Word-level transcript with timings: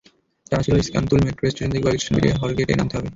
জানা 0.51 0.63
ছিল 0.65 0.75
স্কান্সতুল 0.87 1.19
metro 1.25 1.45
station 1.45 1.69
থেকে 1.71 1.83
কয়েক 1.85 1.99
স্টেশন 1.99 2.15
পেরিয়ে 2.15 2.37
হটরগেটে 2.39 2.73
নামতে 2.79 2.95
হবে। 2.97 3.09